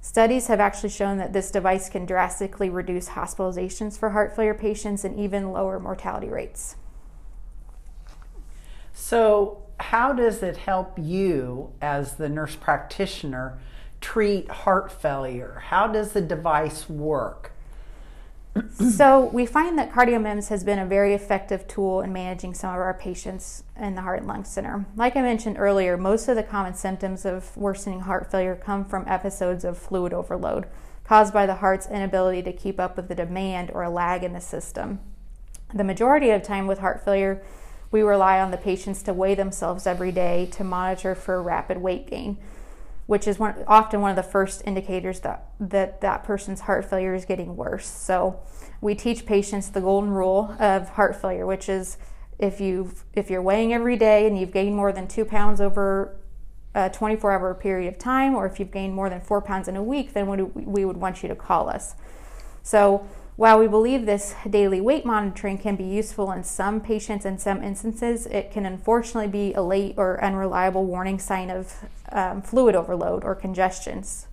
Studies 0.00 0.46
have 0.46 0.60
actually 0.60 0.88
shown 0.88 1.18
that 1.18 1.32
this 1.32 1.50
device 1.50 1.88
can 1.88 2.06
drastically 2.06 2.70
reduce 2.70 3.10
hospitalizations 3.10 3.98
for 3.98 4.10
heart 4.10 4.34
failure 4.34 4.54
patients 4.54 5.04
and 5.04 5.18
even 5.18 5.52
lower 5.52 5.78
mortality 5.78 6.28
rates. 6.28 6.76
So, 8.92 9.62
how 9.78 10.12
does 10.12 10.42
it 10.42 10.56
help 10.56 10.98
you 10.98 11.72
as 11.80 12.14
the 12.16 12.28
nurse 12.28 12.56
practitioner 12.56 13.58
treat 14.00 14.50
heart 14.50 14.90
failure? 14.90 15.62
How 15.66 15.86
does 15.86 16.12
the 16.12 16.20
device 16.20 16.88
work? 16.88 17.52
So 18.90 19.26
we 19.32 19.46
find 19.46 19.78
that 19.78 19.92
CardioMEMS 19.92 20.48
has 20.48 20.64
been 20.64 20.78
a 20.78 20.86
very 20.86 21.14
effective 21.14 21.66
tool 21.68 22.00
in 22.00 22.12
managing 22.12 22.54
some 22.54 22.74
of 22.74 22.80
our 22.80 22.94
patients 22.94 23.64
in 23.76 23.94
the 23.94 24.02
Heart 24.02 24.20
and 24.20 24.28
Lung 24.28 24.44
Center. 24.44 24.86
Like 24.96 25.16
I 25.16 25.22
mentioned 25.22 25.56
earlier, 25.58 25.96
most 25.96 26.28
of 26.28 26.36
the 26.36 26.42
common 26.42 26.74
symptoms 26.74 27.24
of 27.24 27.56
worsening 27.56 28.00
heart 28.00 28.30
failure 28.30 28.56
come 28.56 28.84
from 28.84 29.04
episodes 29.06 29.64
of 29.64 29.78
fluid 29.78 30.12
overload 30.12 30.66
caused 31.04 31.32
by 31.32 31.44
the 31.44 31.56
heart's 31.56 31.88
inability 31.88 32.42
to 32.42 32.52
keep 32.52 32.78
up 32.78 32.96
with 32.96 33.08
the 33.08 33.14
demand 33.14 33.70
or 33.74 33.82
a 33.82 33.90
lag 33.90 34.22
in 34.22 34.32
the 34.32 34.40
system. 34.40 35.00
The 35.74 35.82
majority 35.82 36.30
of 36.30 36.42
time 36.42 36.68
with 36.68 36.78
heart 36.78 37.04
failure, 37.04 37.42
we 37.90 38.02
rely 38.02 38.40
on 38.40 38.52
the 38.52 38.56
patients 38.56 39.02
to 39.02 39.12
weigh 39.12 39.34
themselves 39.34 39.86
every 39.86 40.12
day 40.12 40.46
to 40.52 40.62
monitor 40.62 41.16
for 41.16 41.42
rapid 41.42 41.78
weight 41.78 42.08
gain 42.08 42.38
which 43.10 43.26
is 43.26 43.40
one, 43.40 43.56
often 43.66 44.00
one 44.00 44.10
of 44.10 44.16
the 44.16 44.22
first 44.22 44.62
indicators 44.64 45.18
that, 45.18 45.48
that 45.58 46.00
that 46.00 46.22
person's 46.22 46.60
heart 46.60 46.88
failure 46.88 47.12
is 47.12 47.24
getting 47.24 47.56
worse. 47.56 47.84
So 47.84 48.38
we 48.80 48.94
teach 48.94 49.26
patients 49.26 49.68
the 49.68 49.80
golden 49.80 50.10
rule 50.10 50.54
of 50.60 50.90
heart 50.90 51.20
failure, 51.20 51.44
which 51.44 51.68
is 51.68 51.98
if 52.38 52.60
you 52.60 52.92
if 53.12 53.28
you're 53.28 53.42
weighing 53.42 53.72
every 53.74 53.96
day 53.96 54.28
and 54.28 54.38
you've 54.38 54.52
gained 54.52 54.76
more 54.76 54.92
than 54.92 55.08
two 55.08 55.24
pounds 55.24 55.60
over 55.60 56.20
a 56.76 56.88
24 56.88 57.32
hour 57.32 57.52
period 57.52 57.92
of 57.92 57.98
time, 57.98 58.36
or 58.36 58.46
if 58.46 58.60
you've 58.60 58.70
gained 58.70 58.94
more 58.94 59.10
than 59.10 59.20
four 59.20 59.42
pounds 59.42 59.66
in 59.66 59.74
a 59.74 59.82
week, 59.82 60.12
then 60.12 60.28
we 60.54 60.84
would 60.84 60.96
want 60.96 61.20
you 61.24 61.28
to 61.28 61.34
call 61.34 61.68
us. 61.68 61.96
So 62.62 63.04
while 63.36 63.58
we 63.58 63.66
believe 63.68 64.04
this 64.04 64.34
daily 64.48 64.80
weight 64.80 65.06
monitoring 65.06 65.58
can 65.58 65.76
be 65.76 65.84
useful 65.84 66.30
in 66.32 66.44
some 66.44 66.80
patients 66.80 67.24
in 67.24 67.38
some 67.38 67.62
instances, 67.62 68.26
it 68.26 68.50
can 68.50 68.66
unfortunately 68.66 69.28
be 69.28 69.54
a 69.54 69.62
late 69.62 69.94
or 69.96 70.22
unreliable 70.22 70.84
warning 70.84 71.18
sign 71.18 71.50
of 71.50 71.74
um, 72.12 72.42
fluid 72.42 72.74
overload 72.74 73.24
or 73.24 73.34
congestions. 73.34 74.26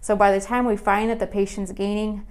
So 0.00 0.16
by 0.16 0.36
the 0.36 0.44
time 0.44 0.66
we 0.66 0.76
find 0.76 1.10
that 1.10 1.18
the 1.18 1.26
patient's 1.26 1.72
gaining 1.72 2.26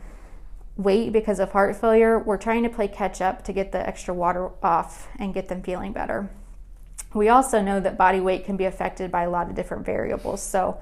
weight 0.77 1.11
because 1.11 1.39
of 1.39 1.51
heart 1.51 1.75
failure, 1.75 2.19
we're 2.19 2.37
trying 2.37 2.63
to 2.63 2.69
play 2.69 2.87
catch 2.87 3.21
up 3.21 3.43
to 3.45 3.53
get 3.53 3.71
the 3.71 3.85
extra 3.85 4.13
water 4.13 4.49
off 4.63 5.09
and 5.19 5.33
get 5.33 5.47
them 5.47 5.61
feeling 5.61 5.91
better. 5.91 6.29
We 7.13 7.27
also 7.27 7.61
know 7.61 7.79
that 7.81 7.97
body 7.97 8.19
weight 8.19 8.45
can 8.45 8.55
be 8.55 8.65
affected 8.65 9.11
by 9.11 9.23
a 9.23 9.29
lot 9.29 9.49
of 9.49 9.55
different 9.55 9.85
variables. 9.85 10.41
So 10.41 10.79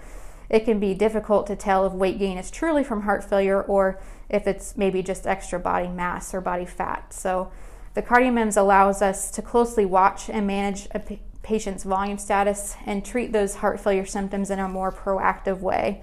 it 0.49 0.65
can 0.65 0.79
be 0.79 0.93
difficult 0.93 1.47
to 1.47 1.55
tell 1.55 1.85
if 1.85 1.93
weight 1.93 2.17
gain 2.17 2.37
is 2.37 2.49
truly 2.49 2.83
from 2.83 3.03
heart 3.03 3.23
failure 3.23 3.61
or 3.61 3.99
if 4.29 4.47
it's 4.47 4.75
maybe 4.75 5.03
just 5.03 5.27
extra 5.27 5.59
body 5.59 5.87
mass 5.87 6.33
or 6.33 6.41
body 6.41 6.65
fat. 6.65 7.13
So 7.13 7.51
the 7.93 8.01
CardioMEMS 8.01 8.57
allows 8.57 9.01
us 9.01 9.31
to 9.31 9.41
closely 9.41 9.85
watch 9.85 10.29
and 10.29 10.47
manage 10.47 10.87
a 10.91 11.01
patient's 11.41 11.83
volume 11.83 12.17
status 12.17 12.75
and 12.85 13.03
treat 13.03 13.31
those 13.31 13.55
heart 13.55 13.79
failure 13.79 14.05
symptoms 14.05 14.49
in 14.49 14.59
a 14.59 14.67
more 14.67 14.91
proactive 14.91 15.59
way, 15.59 16.01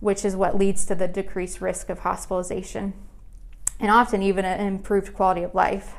which 0.00 0.24
is 0.24 0.36
what 0.36 0.56
leads 0.56 0.84
to 0.86 0.94
the 0.94 1.08
decreased 1.08 1.60
risk 1.60 1.88
of 1.88 2.00
hospitalization 2.00 2.92
and 3.80 3.90
often 3.90 4.22
even 4.22 4.44
an 4.44 4.60
improved 4.60 5.14
quality 5.14 5.42
of 5.42 5.54
life. 5.54 5.94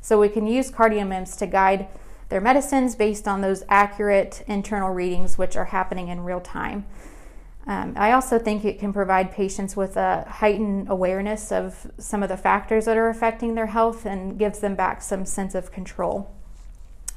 So 0.00 0.20
we 0.20 0.28
can 0.28 0.46
use 0.46 0.70
CardioMEMS 0.70 1.36
to 1.38 1.46
guide 1.46 1.88
their 2.28 2.40
medicines 2.40 2.94
based 2.94 3.26
on 3.26 3.40
those 3.40 3.64
accurate 3.68 4.44
internal 4.46 4.92
readings 4.92 5.36
which 5.36 5.56
are 5.56 5.66
happening 5.66 6.08
in 6.08 6.24
real 6.24 6.40
time. 6.40 6.86
Um, 7.66 7.94
I 7.96 8.12
also 8.12 8.38
think 8.38 8.64
it 8.64 8.78
can 8.78 8.92
provide 8.92 9.32
patients 9.32 9.76
with 9.76 9.96
a 9.96 10.24
heightened 10.28 10.88
awareness 10.88 11.50
of 11.50 11.90
some 11.98 12.22
of 12.22 12.28
the 12.28 12.36
factors 12.36 12.84
that 12.84 12.96
are 12.96 13.08
affecting 13.08 13.56
their 13.56 13.66
health 13.66 14.06
and 14.06 14.38
gives 14.38 14.60
them 14.60 14.76
back 14.76 15.02
some 15.02 15.24
sense 15.24 15.54
of 15.54 15.72
control. 15.72 16.32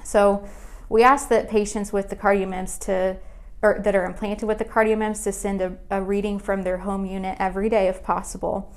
So, 0.04 0.48
we 0.90 1.04
ask 1.04 1.30
that 1.30 1.50
patients 1.50 1.94
with 1.94 2.10
the 2.10 2.16
CardioMEMS 2.16 2.80
to 2.86 3.18
or 3.62 3.80
that 3.84 3.96
are 3.96 4.06
implanted 4.06 4.48
with 4.48 4.58
the 4.58 4.66
CardioMEMS 4.66 5.24
to 5.26 5.32
send 5.32 5.62
a, 5.62 5.78
a 5.92 6.02
reading 6.02 6.40
from 6.40 6.64
their 6.64 6.80
home 6.80 7.06
unit 7.06 7.36
every 7.40 7.70
day 7.70 7.88
if 7.88 8.02
possible. 8.02 8.74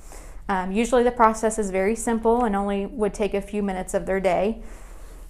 Um, 0.48 0.72
usually, 0.72 1.02
the 1.04 1.12
process 1.12 1.58
is 1.58 1.70
very 1.70 1.94
simple 1.94 2.44
and 2.44 2.56
only 2.56 2.86
would 2.86 3.14
take 3.14 3.32
a 3.32 3.40
few 3.40 3.62
minutes 3.62 3.94
of 3.94 4.06
their 4.06 4.20
day. 4.20 4.62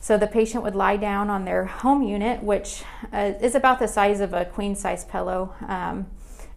So 0.00 0.18
the 0.18 0.26
patient 0.26 0.64
would 0.64 0.74
lie 0.74 0.96
down 0.96 1.30
on 1.30 1.44
their 1.44 1.66
home 1.66 2.02
unit, 2.02 2.42
which 2.42 2.82
uh, 3.12 3.34
is 3.40 3.54
about 3.54 3.78
the 3.78 3.86
size 3.86 4.20
of 4.20 4.32
a 4.32 4.44
queen 4.44 4.74
size 4.74 5.04
pillow. 5.04 5.54
Um, 5.68 6.06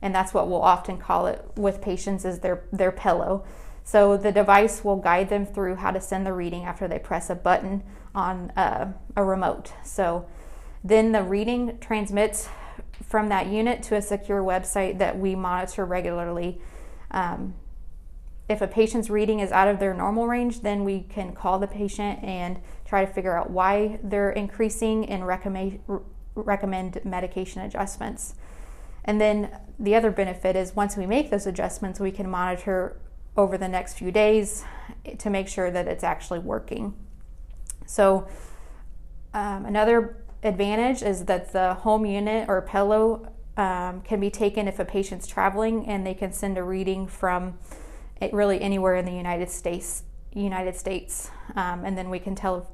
and 0.06 0.14
that's 0.14 0.36
what 0.36 0.48
we'll 0.48 0.62
often 0.62 1.00
call 1.00 1.26
it 1.26 1.44
with 1.56 1.82
patients 1.82 2.26
is 2.26 2.40
their 2.40 2.62
their 2.72 2.92
pillow. 2.92 3.44
So 3.84 4.16
the 4.16 4.32
device 4.32 4.84
will 4.84 4.98
guide 4.98 5.30
them 5.30 5.48
through 5.48 5.76
how 5.78 5.90
to 5.90 6.00
send 6.00 6.28
the 6.28 6.34
reading 6.34 6.64
after 6.64 6.88
they 6.88 7.00
press 7.00 7.32
a 7.32 7.36
button 7.36 7.84
on 8.14 8.52
a, 8.56 8.94
a 9.16 9.24
remote. 9.24 9.74
So 9.84 10.28
then 10.84 11.12
the 11.12 11.24
reading 11.24 11.80
transmits 11.80 12.48
from 13.10 13.30
that 13.30 13.48
unit 13.48 13.82
to 13.84 13.96
a 13.96 14.02
secure 14.02 14.44
website 14.44 15.00
that 15.00 15.18
we 15.18 15.34
monitor 15.36 15.86
regularly. 15.86 16.62
Um, 17.10 17.56
if 18.48 18.62
a 18.62 18.68
patient's 18.68 19.10
reading 19.10 19.40
is 19.40 19.52
out 19.52 19.68
of 19.68 19.80
their 19.80 19.96
normal 19.96 20.28
range, 20.28 20.62
then 20.62 20.84
we 20.84 21.02
can 21.02 21.34
call 21.34 21.58
the 21.58 21.68
patient 21.68 22.24
and 22.24 22.60
try 22.86 23.04
to 23.04 23.12
figure 23.12 23.36
out 23.36 23.50
why 23.50 24.00
they're 24.04 24.30
increasing 24.30 25.10
and 25.10 25.26
recommend, 25.26 25.80
recommend 26.36 27.04
medication 27.04 27.64
adjustments. 27.64 28.36
And 29.06 29.22
then 29.22 29.52
the 29.80 29.96
other 29.96 30.12
benefit 30.12 30.56
is 30.56 30.76
once 30.76 30.98
we 30.98 31.06
make 31.06 31.30
those 31.30 31.48
adjustments, 31.48 32.00
we 32.00 32.12
can 32.12 32.30
monitor 32.30 33.00
over 33.38 33.58
the 33.58 33.68
next 33.68 33.94
few 33.94 34.12
days 34.12 34.66
to 35.18 35.30
make 35.30 35.48
sure 35.48 35.72
that 35.72 35.88
it's 35.88 36.04
actually 36.04 36.40
working. 36.40 36.94
So, 37.86 38.28
um, 39.34 39.66
another 39.66 40.24
advantage 40.44 41.04
is 41.04 41.26
that 41.26 41.52
the 41.52 41.76
home 41.76 42.06
unit 42.06 42.48
or 42.48 42.62
pillow 42.62 43.32
um, 43.58 44.02
can 44.02 44.20
be 44.20 44.30
taken 44.30 44.68
if 44.68 44.80
a 44.80 44.86
patient's 44.86 45.28
traveling 45.28 45.86
and 45.88 46.06
they 46.06 46.14
can 46.14 46.32
send 46.32 46.58
a 46.58 46.64
reading 46.64 47.08
from 47.08 47.58
really 48.32 48.62
anywhere 48.62 48.96
in 48.96 49.06
the 49.06 49.14
United 49.14 49.50
States. 49.50 50.04
United 50.34 50.76
States, 50.76 51.32
um, 51.56 51.86
and 51.86 51.98
then 51.98 52.10
we 52.10 52.20
can 52.20 52.36
tell 52.36 52.70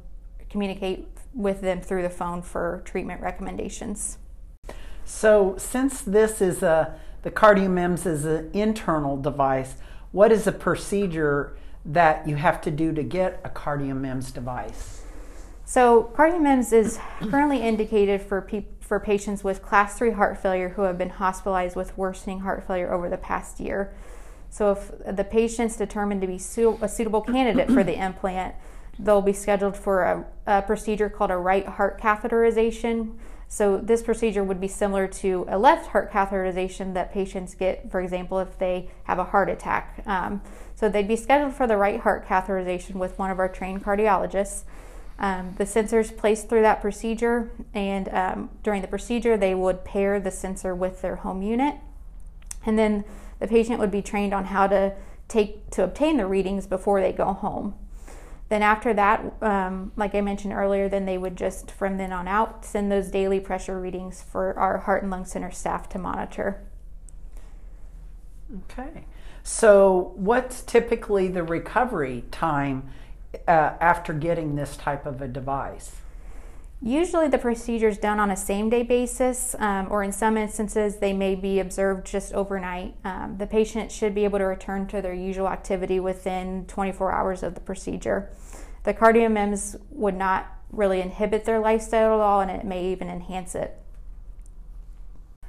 communicate 0.49 1.07
with 1.33 1.61
them 1.61 1.79
through 1.79 2.01
the 2.01 2.09
phone 2.09 2.41
for 2.41 2.81
treatment 2.85 3.21
recommendations. 3.21 4.17
So, 5.11 5.55
since 5.57 6.01
this 6.01 6.41
is 6.41 6.63
a 6.63 6.97
the 7.21 7.29
CardioMEMS 7.29 8.07
is 8.07 8.25
an 8.25 8.49
internal 8.53 9.17
device, 9.17 9.75
what 10.11 10.31
is 10.31 10.47
a 10.47 10.51
procedure 10.53 11.55
that 11.85 12.27
you 12.27 12.37
have 12.37 12.61
to 12.61 12.71
do 12.71 12.93
to 12.93 13.03
get 13.03 13.39
a 13.43 13.49
CardioMEMS 13.49 14.33
device? 14.33 15.03
So, 15.65 16.11
CardioMEMS 16.15 16.73
is 16.73 16.97
currently 17.29 17.61
indicated 17.61 18.21
for, 18.21 18.41
pe- 18.41 18.65
for 18.79 18.99
patients 18.99 19.43
with 19.43 19.61
class 19.61 19.97
3 19.97 20.11
heart 20.11 20.41
failure 20.41 20.69
who 20.69 20.83
have 20.83 20.97
been 20.97 21.09
hospitalized 21.09 21.75
with 21.75 21.95
worsening 21.97 22.39
heart 22.39 22.65
failure 22.65 22.91
over 22.91 23.09
the 23.09 23.17
past 23.17 23.59
year. 23.59 23.93
So, 24.49 24.71
if 24.71 24.91
the 25.15 25.25
patient's 25.25 25.75
determined 25.75 26.21
to 26.21 26.27
be 26.27 26.39
su- 26.39 26.79
a 26.81 26.87
suitable 26.87 27.21
candidate 27.21 27.69
for 27.69 27.83
the 27.83 28.01
implant, 28.03 28.55
they'll 28.97 29.21
be 29.21 29.33
scheduled 29.33 29.75
for 29.75 30.03
a, 30.03 30.25
a 30.47 30.61
procedure 30.61 31.09
called 31.09 31.31
a 31.31 31.37
right 31.37 31.67
heart 31.67 32.01
catheterization. 32.01 33.17
So, 33.53 33.75
this 33.75 34.01
procedure 34.01 34.45
would 34.45 34.61
be 34.61 34.69
similar 34.69 35.07
to 35.07 35.45
a 35.49 35.59
left 35.59 35.87
heart 35.87 36.09
catheterization 36.09 36.93
that 36.93 37.11
patients 37.11 37.53
get, 37.53 37.91
for 37.91 37.99
example, 37.99 38.39
if 38.39 38.57
they 38.57 38.89
have 39.03 39.19
a 39.19 39.25
heart 39.25 39.49
attack. 39.49 40.01
Um, 40.05 40.41
so, 40.73 40.87
they'd 40.87 41.05
be 41.05 41.17
scheduled 41.17 41.53
for 41.53 41.67
the 41.67 41.75
right 41.75 41.99
heart 41.99 42.25
catheterization 42.25 42.93
with 42.93 43.19
one 43.19 43.29
of 43.29 43.39
our 43.39 43.49
trained 43.49 43.83
cardiologists. 43.83 44.63
Um, 45.19 45.53
the 45.57 45.65
sensors 45.65 46.15
placed 46.15 46.47
through 46.47 46.61
that 46.61 46.79
procedure, 46.79 47.51
and 47.73 48.07
um, 48.13 48.49
during 48.63 48.81
the 48.81 48.87
procedure, 48.87 49.35
they 49.35 49.53
would 49.53 49.83
pair 49.83 50.17
the 50.17 50.31
sensor 50.31 50.73
with 50.73 51.01
their 51.01 51.17
home 51.17 51.41
unit. 51.41 51.75
And 52.65 52.79
then 52.79 53.03
the 53.39 53.47
patient 53.47 53.79
would 53.79 53.91
be 53.91 54.01
trained 54.01 54.33
on 54.33 54.45
how 54.45 54.67
to 54.67 54.95
take 55.27 55.69
to 55.71 55.83
obtain 55.83 56.15
the 56.15 56.25
readings 56.25 56.67
before 56.67 57.01
they 57.01 57.11
go 57.11 57.33
home. 57.33 57.75
Then 58.51 58.63
after 58.63 58.93
that, 58.95 59.33
um, 59.41 59.93
like 59.95 60.13
I 60.13 60.19
mentioned 60.19 60.51
earlier, 60.51 60.89
then 60.89 61.05
they 61.05 61.17
would 61.17 61.37
just 61.37 61.71
from 61.71 61.95
then 61.95 62.11
on 62.11 62.27
out 62.27 62.65
send 62.65 62.91
those 62.91 63.07
daily 63.07 63.39
pressure 63.39 63.79
readings 63.79 64.21
for 64.21 64.53
our 64.59 64.79
Heart 64.79 65.03
and 65.03 65.09
Lung 65.09 65.23
Center 65.23 65.51
staff 65.51 65.87
to 65.87 65.97
monitor. 65.97 66.61
Okay. 68.69 69.05
So, 69.41 70.11
what's 70.17 70.63
typically 70.63 71.29
the 71.29 71.43
recovery 71.43 72.25
time 72.29 72.89
uh, 73.47 73.75
after 73.79 74.11
getting 74.11 74.55
this 74.55 74.75
type 74.75 75.05
of 75.05 75.21
a 75.21 75.29
device? 75.29 75.95
Usually, 76.83 77.27
the 77.27 77.37
procedure 77.37 77.89
is 77.89 77.99
done 77.99 78.19
on 78.19 78.31
a 78.31 78.35
same 78.35 78.67
day 78.67 78.81
basis, 78.81 79.55
um, 79.59 79.87
or 79.91 80.01
in 80.01 80.11
some 80.11 80.35
instances, 80.35 80.97
they 80.97 81.13
may 81.13 81.35
be 81.35 81.59
observed 81.59 82.07
just 82.07 82.33
overnight. 82.33 82.95
Um, 83.05 83.37
the 83.37 83.45
patient 83.45 83.91
should 83.91 84.15
be 84.15 84.23
able 84.23 84.39
to 84.39 84.45
return 84.45 84.87
to 84.87 84.99
their 84.99 85.13
usual 85.13 85.47
activity 85.47 85.99
within 85.99 86.65
24 86.65 87.11
hours 87.11 87.43
of 87.43 87.53
the 87.53 87.61
procedure. 87.61 88.31
The 88.83 88.95
CardioMEMS 88.95 89.79
would 89.91 90.15
not 90.15 90.47
really 90.71 91.01
inhibit 91.01 91.45
their 91.45 91.59
lifestyle 91.59 92.15
at 92.15 92.19
all, 92.19 92.41
and 92.41 92.49
it 92.49 92.65
may 92.65 92.91
even 92.91 93.09
enhance 93.09 93.53
it. 93.53 93.77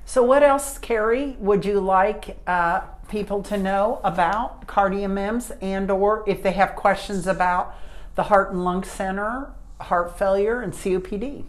So, 0.05 0.23
what 0.23 0.43
else, 0.43 0.77
Carrie, 0.77 1.39
would 1.39 1.65
you 1.65 1.81
like 1.81 2.37
uh, 2.47 2.81
people 3.09 3.43
to 3.45 3.57
know 3.57 4.03
about 4.05 4.67
CardioMEMS, 4.67 5.57
and/or 5.63 6.25
if 6.27 6.43
they 6.43 6.53
have 6.53 6.77
questions 6.77 7.27
about 7.27 7.75
the 8.17 8.25
Heart 8.25 8.53
and 8.53 8.63
Lung 8.67 8.85
Center 8.85 9.51
heart 9.83 10.19
failure 10.19 10.61
and 10.61 10.73
COPD. 10.73 11.45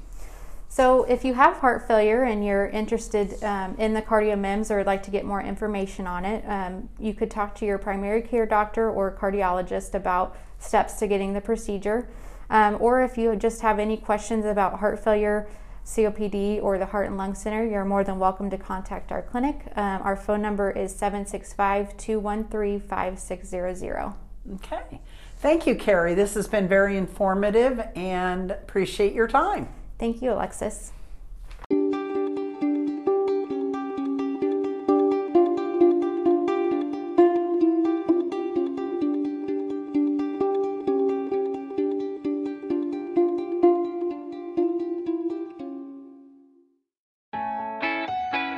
So, 0.70 1.04
if 1.04 1.24
you 1.24 1.36
have 1.36 1.58
heart 1.58 1.88
failure 1.88 2.24
and 2.24 2.44
you're 2.44 2.66
interested 2.68 3.44
um, 3.44 3.76
in 3.78 3.94
the 3.94 4.02
CardioMEMS 4.02 4.72
or 4.72 4.78
would 4.78 4.88
like 4.88 5.04
to 5.04 5.12
get 5.12 5.24
more 5.24 5.40
information 5.40 6.08
on 6.08 6.26
it, 6.26 6.44
um, 6.48 6.90
you 7.00 7.14
could 7.14 7.30
talk 7.30 7.54
to 7.56 7.66
your 7.66 7.78
primary 7.78 8.24
care 8.24 8.48
doctor 8.48 8.90
or 8.90 9.16
cardiologist 9.16 9.94
about 9.94 10.36
steps 10.58 10.94
to 10.96 11.08
getting 11.08 11.34
the 11.34 11.42
procedure. 11.42 12.08
Um, 12.50 12.78
or 12.80 13.04
if 13.04 13.20
you 13.20 13.36
just 13.36 13.62
have 13.62 13.78
any 13.78 13.98
questions 13.98 14.46
about 14.46 14.80
heart 14.80 15.04
failure, 15.04 15.48
COPD, 15.86 16.64
or 16.64 16.78
the 16.78 16.88
Heart 16.88 17.08
and 17.08 17.18
Lung 17.18 17.36
Center, 17.36 17.66
you're 17.66 17.86
more 17.86 18.04
than 18.04 18.18
welcome 18.18 18.50
to 18.50 18.58
contact 18.58 19.12
our 19.12 19.22
clinic. 19.22 19.72
Um, 19.76 20.02
our 20.02 20.16
phone 20.16 20.42
number 20.42 20.72
is 20.72 20.96
765 20.96 21.98
213 21.98 22.80
5600. 22.80 24.14
Okay. 24.56 25.02
Thank 25.44 25.68
you, 25.68 25.76
Carrie. 25.76 26.14
This 26.14 26.36
has 26.36 26.48
been 26.48 26.70
very 26.70 26.96
informative 26.96 27.86
and 27.98 28.50
appreciate 28.50 29.12
your 29.12 29.28
time. 29.28 29.68
Thank 30.00 30.22
you, 30.22 30.32
Alexis. 30.32 30.94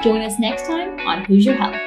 Join 0.04 0.22
us 0.22 0.38
next 0.38 0.68
time 0.68 1.00
on 1.08 1.26
Hoosier 1.26 1.56
Health. 1.56 1.85